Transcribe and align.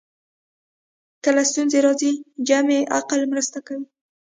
کله 1.23 1.41
ستونزې 1.51 1.79
راځي 1.85 2.11
جمعي 2.47 2.79
عقل 2.97 3.21
مرسته 3.31 3.59
کوي 3.67 3.85